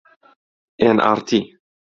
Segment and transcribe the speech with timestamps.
[0.81, 1.39] ئێن ئاڕ تی